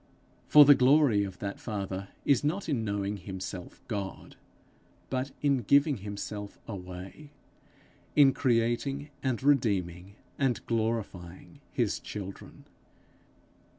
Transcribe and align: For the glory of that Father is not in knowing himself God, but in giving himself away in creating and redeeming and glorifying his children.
For 0.47 0.65
the 0.65 0.73
glory 0.73 1.23
of 1.23 1.37
that 1.37 1.59
Father 1.59 2.07
is 2.25 2.43
not 2.43 2.67
in 2.67 2.83
knowing 2.83 3.17
himself 3.17 3.83
God, 3.87 4.35
but 5.11 5.29
in 5.43 5.57
giving 5.59 5.97
himself 5.97 6.57
away 6.67 7.29
in 8.15 8.33
creating 8.33 9.11
and 9.21 9.43
redeeming 9.43 10.15
and 10.39 10.65
glorifying 10.65 11.59
his 11.71 11.99
children. 11.99 12.65